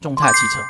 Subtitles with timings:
[0.00, 0.60] 众泰汽车。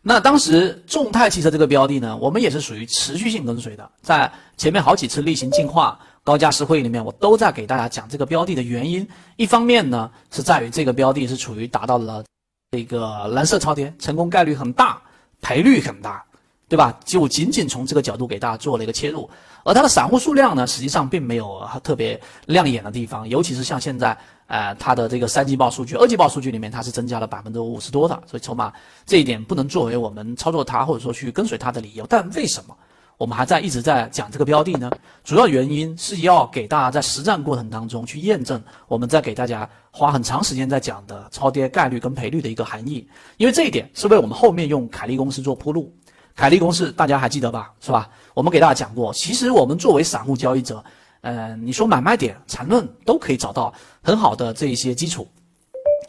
[0.00, 9.06] 那当时众泰汽车这个标的呢，我们也是属于持续性跟随的，在前面好几次例行进化高价值会议里面，我都在给大家讲这个标的的原因。
[9.36, 12.24] 一方面呢，是在于这个标的是处于达到了
[12.70, 15.02] 这个蓝色超跌，成功概率很大，
[15.42, 16.24] 赔率很大。
[16.68, 16.94] 对吧？
[17.02, 19.28] 就仅仅从这个角度给大家做了一个切入，
[19.64, 24.14] 而它的散户数量呢，实际上并没有特别亮眼的地方，尤其是像现在，
[24.48, 28.70] 呃，它的这个三季报数据、二季报数据里面，它是增加了百分之五十多的，所以筹码
[29.06, 32.06] 这一点不能作为我们操作它或者说去跟随它的理由。
[32.06, 32.76] 但为什么
[33.16, 34.90] 我们还在一直在讲这个标的呢？
[35.24, 45.90] 主要原因是要给大家在实战过程当中去验证我们在给大家花很长时间在讲的超跌概率跟赔率的一个含义，因为这一点是为我们后面用凯利公司做铺路。
[46.38, 47.72] 凯利公式大家还记得吧？
[47.80, 48.08] 是吧？
[48.32, 50.82] 我们给大家讲过，其实我们作为散户交易者，
[51.22, 55.26] 呃，你说买卖点、缠论都可以找到很好的这一些基础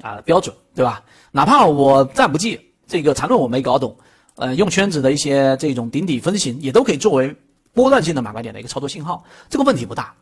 [0.04, 1.02] 啊标准，对吧？
[1.32, 3.98] 哪怕我再不济这个缠论我没搞懂，
[4.36, 7.36] 呃，用圈子的一些这种顶底分型也都可以作为
[7.74, 10.14] 波段性的买卖点的一个操作信号，这个问题不大。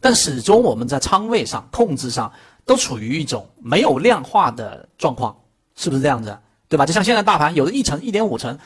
[0.00, 2.32] 但始终我们在仓位上控制上
[2.64, 5.36] 都处于一种没有量化的状况，
[5.74, 6.38] 是不是这样子？
[6.68, 6.86] 对吧？
[6.86, 8.56] 就像现在大盘有的一层、一点五成。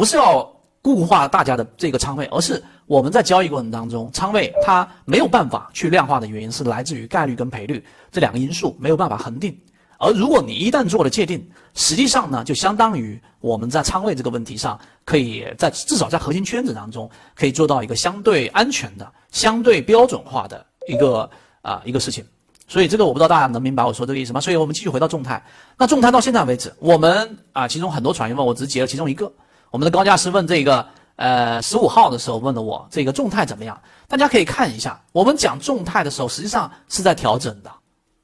[0.00, 9.54] 不是要固化大家的这个仓位，而是我们在交易过程当中，仓位它没有办法去量化的原因是来自于概率跟赔率这两个因素没有办法恒定。
[9.98, 21.28] 而如果你一旦做了界定，实际上呢，就相当于我们在仓位这个问题上，可以在至少在核心圈子当中，可以做到一个相对安全的、相对标准化的一个
[21.60, 22.24] 啊一个事情。
[22.66, 24.40] 所以这个我不知道大家能明白我说这个意思吗？
[24.40, 25.44] 所以我们继续回到众泰。
[25.76, 29.30] 那众泰到现在为止，我们啊其中很多传员问我，只截了其中一个。
[29.70, 33.80] 我们的高价师问这个，呃，十五号的时候问的我这个众泰怎么样？
[34.08, 37.70] 大家可以看一下，我们讲众泰的时候，实际上是在调整的，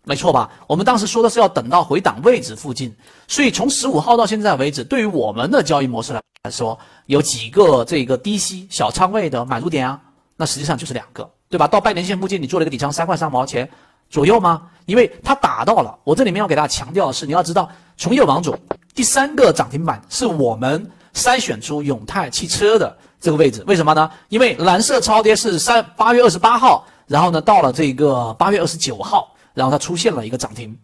[0.03, 0.51] 没错吧？
[0.67, 2.93] 我们当时说的是要等到回档位置附近，
[3.29, 10.01] 所以从十五号到现在为止，对于我们的交易模式来说，有几个这个低吸小仓位的买入点啊？
[10.37, 11.69] 那实际上就是两个，对吧？
[11.69, 13.71] 到半年线附近，你做了一个底仓三块三毛钱
[14.11, 14.63] 左右吗？
[14.87, 18.59] 因为它打到了，我这里面要给大家强调的是，你要知道，从右往左，
[18.97, 20.91] 第三个涨停板是我们。
[21.17, 24.09] 筛选出永泰汽车的这个位置，为什么呢？
[24.29, 30.77] 因为蓝色超跌是三八月二十八号，然后呢到了这个八月二十九号，然后它出现了一个涨停，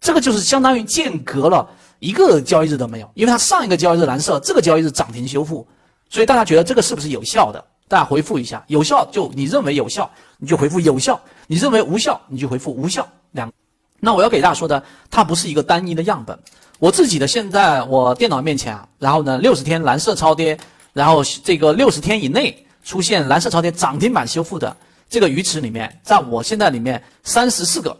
[0.00, 1.66] 这个就是相当于间隔了
[1.98, 5.66] 一个交易日都没有，因为它上一个交易日蓝色，这个交易日涨停修复，
[6.10, 7.64] 所以大家觉得这个是不是有效的？
[7.88, 10.08] 大家回复一下，有效就你认为有效，
[10.38, 11.18] 你就回复有效；
[11.48, 13.04] 你认为无效，你就回复无效。
[13.32, 13.50] 两，
[13.98, 14.80] 那我要给大家说的，
[15.10, 16.38] 它不是一个单一的样本。
[16.80, 20.58] 我自己的现在我电脑面前啊，然后呢六十天蓝色超跌，
[20.94, 24.74] 然后这个六十天以内出现蓝色超跌涨停板修复的
[25.06, 27.94] 这个鱼池里面，在我现在里面三十四个，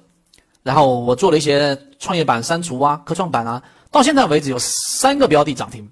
[0.62, 5.86] 然后我做了一些创业板删除啊、科创板啊，到现在为止有三个标的涨停，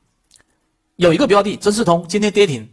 [0.97, 2.67] 有一个标的真视通今天跌停，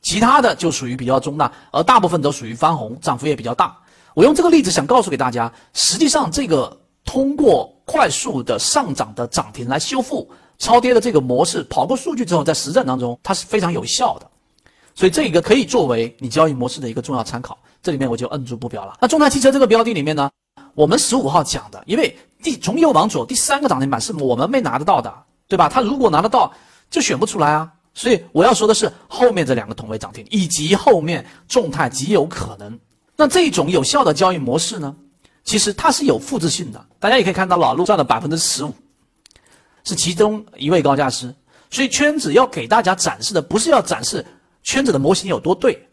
[0.00, 3.76] 其他的就属于比较中大，而大部分都属于翻红，涨幅也比较大。
[4.14, 6.78] 我用这个例子想告诉给大家，实际上这个。
[7.02, 14.30] 通过快速的上涨的涨停来修复超跌的这个模式，跑过数据之后，在实战当中它是非常有效的，
[14.94, 17.58] 所以这个可以作为你交易模式的一个重要参考。
[17.82, 18.96] 这里面我就摁住不表了。
[19.00, 20.30] 那众泰汽车这个标的里面呢，
[20.76, 25.12] 我们十五号讲的，因为第从右往左第三个涨停板是我们没拿得到的，
[25.48, 25.68] 对吧？
[25.68, 26.52] 他如果拿得到，
[26.90, 27.68] 就选不出来啊。
[27.92, 32.78] 所以我要说的是后面这两个同位涨停，以及后面众泰极有可能。
[33.16, 34.94] 那这种有效的交易模式呢？
[35.50, 38.72] 其实它是有复制性的，大家也可以看到老陆赚了百分之十五，
[39.82, 41.34] 是其中一位高价师。
[41.72, 44.24] 所以圈子要给大家展示的，不是要展示
[44.62, 45.84] 圈子的模型有多对，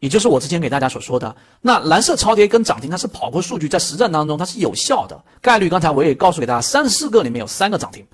[0.00, 5.66] 也就是我之前给大家所说的，那蓝色超跌跟涨停，它是跑过数据，在实战当中它是有效的概率。
[5.70, 8.06] 刚才我也告诉给大家，三四个里面有三个涨停，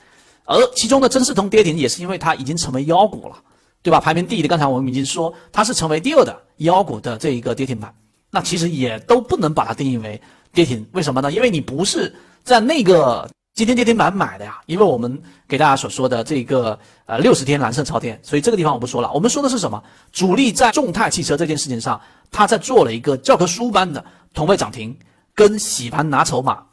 [0.44, 3.34] 而其中的真视通跌停也是因为它已经成为妖股了，
[3.82, 3.98] 对吧？
[3.98, 7.92] 排名第一的，刚才我们已经说它是成为第二的妖股的这一个跌停板，
[8.30, 10.22] 那其实也都不能把它定义为。
[10.56, 11.30] 跌停为什么呢？
[11.30, 12.12] 因为你不是
[12.42, 14.58] 在那个今天跌停板买的呀。
[14.64, 19.12] 因为我们给大家所说的这个呃六十天蓝色超跌，所以这个地方我不说了。
[19.12, 19.80] 我们说的是什么？
[20.12, 24.02] 主力在众泰汽车这件事情上，他在做了一个教科书般的
[24.32, 24.96] 同位涨停
[25.34, 26.64] 跟洗盘拿筹码。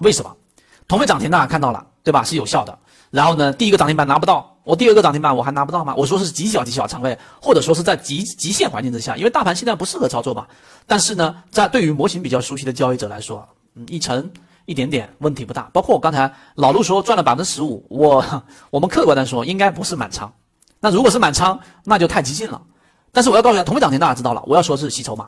[0.00, 0.36] 为什么？
[0.86, 2.22] 同位涨停大家看到了对吧？
[2.22, 2.78] 是有效的。
[3.10, 5.94] 然后呢，第一个涨停板拿不到，我第二个涨停板我还拿不到吗？
[5.96, 10.46] 我说是极小极小仓位，或者说是在极极限环境之下，因为大盘现在不适合操作嘛。
[10.86, 14.30] 但是呢，在对于模型比较熟悉的交易者来说，嗯，一成
[14.66, 15.70] 一点点问题不大。
[15.72, 18.24] 包括我刚才老陆说赚了百分之十五，我
[18.70, 20.30] 我们客观的说应该不是满仓。
[20.80, 22.60] 那如果是满仓，那就太激进了。
[23.10, 25.26] 但是我要告诉大家，同位涨停大家知道了，我要说是洗筹码，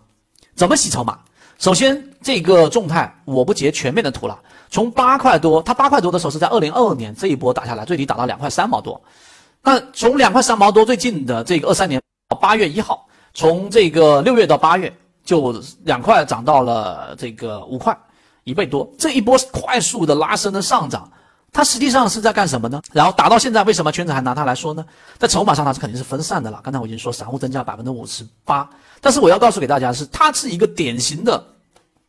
[0.54, 1.18] 怎么洗筹码？
[1.58, 4.38] 首先这个众泰我不截全面的图了，
[4.70, 9.00] 从八块多，它八块多的时候是在二零二二年这一波打下来，最低打到两块三毛多。
[9.62, 12.00] 那从两块三毛多最近的这个二三年
[12.40, 14.90] 八月一号，从这个六月到八月
[15.24, 15.52] 就
[15.84, 17.96] 两块涨到了这个五块，
[18.44, 18.88] 一倍多。
[18.96, 21.10] 这一波快速的拉升的上涨。
[21.52, 22.80] 它实际上是在干什么呢？
[22.92, 24.84] 然后打到现在，为什么圈子还拿它来说呢？
[25.18, 26.60] 在筹码上，它是肯定是分散的了。
[26.62, 28.70] 刚才我已经说，散户增加百分之五十八，
[29.00, 31.44] 但是我要告诉给大家是，它是一个典型的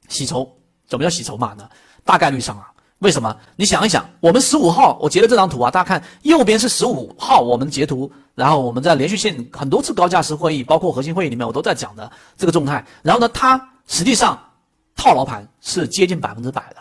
[0.10, 0.48] 洗筹。
[0.88, 1.68] 怎么叫洗筹码呢？
[2.04, 2.68] 大概率上啊，
[3.00, 3.36] 为什么？
[3.56, 12.86] 你想一想，我们十五号我截的这张图啊，大家看右边是十五号我们截图，然后我们在连续性很多次高价值会议，包括核心会议里面，我都在讲的这个状态。
[13.02, 14.40] 然后呢，它实际上
[14.96, 16.78] 套牢盘是接近百分之百的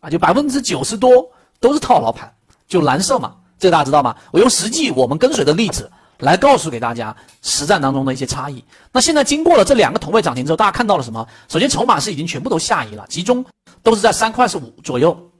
[0.00, 1.28] 啊，就百分之九十多。
[1.60, 2.30] 都是套牢盘，
[2.68, 4.14] 就蓝色嘛，这个大家知道吗？
[4.32, 8.62] 我用实际我们跟随的例子来告诉给大家实战当中的一些差异。
[8.92, 11.26] 那现在经过了这两个同位涨停之后，大家看到了什么？
[11.48, 13.44] 首先筹码是已经全部都下移了，集中
[13.82, 15.30] 都是在三块十五左右。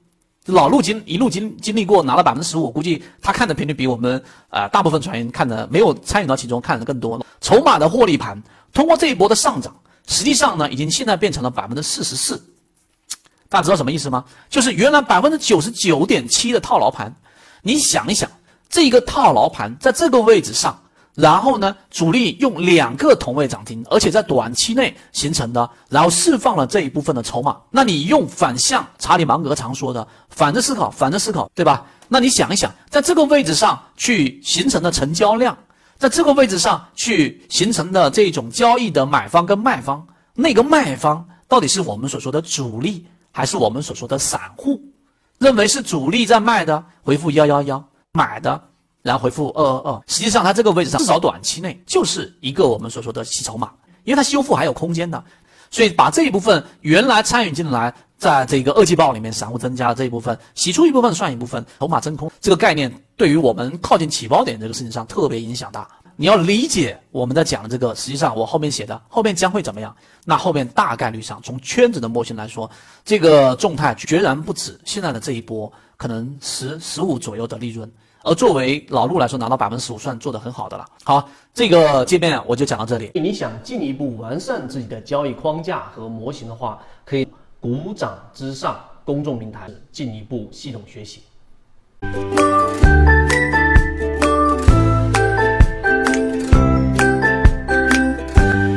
[0.47, 7.25] 老陆经一路经经历过拿了百分之十五，估计他看的频率比我们啊大部分船员看的没有参与到其中看的更多。
[7.41, 8.43] 筹码的获利盘
[8.73, 9.75] 通过这一波的上涨，
[10.07, 12.43] 实际上呢已经现在变成了百分之四十四。
[13.49, 14.23] 大家知道什么意思吗？
[14.51, 17.15] 就是原来百分之九十九点七的套牢盘，
[17.63, 18.31] 你想一想，
[18.75, 20.77] 这一个套牢盘在这个位置上，
[21.15, 27.57] 然后呢，主力用两个同位涨停，而且在短期内形成的，然后释放了这一部分的筹码。
[27.71, 31.87] 那你用反向查理芒格常说的反着思考，反着思考，对吧？
[32.09, 35.57] 那你想一想，在这个位置上去形成的成交量，
[35.97, 40.05] 在这个位置上去形成的这种交易的买方跟卖方，
[40.35, 43.07] 那个卖方到底是我们所说的主力？
[43.31, 44.83] 还是我们所说的散户，
[45.39, 47.85] 认为是主力在卖的，回复幺幺幺
[48.15, 48.63] 买的，
[49.03, 50.03] 然后回复二二二。
[50.07, 53.73] 实际上，它这个位置上，至少短期内就是一个我们所说的洗筹码，
[54.05, 55.23] 因为它修复还有空间的。
[55.71, 65.89] 所以把这一部分原来参与进来，在这个二季报里面，散户增加的这一部分，洗出一部分算一部分，筹码真空这个概念，对于我们靠近起爆点这个事情上特别影响大。
[66.15, 69.93] 你要理解我们在讲的这个，实际上我后面写的后面将会怎么样？
[70.25, 72.71] 那后面大概率上，从圈子的模型来说，
[73.05, 77.91] 这个众泰决然不止现在的这一波，可能十十五左右的利润。
[78.25, 80.87] 而作为老陆来说，拿到百分之十五算做得很好的了。
[81.05, 83.11] 好，这个界面我就讲到这里。
[83.15, 87.29] 你想进一步完善自己的交易框架和模型的话，可以
[87.61, 91.23] 鼓掌之上公众平台进一步系统学习。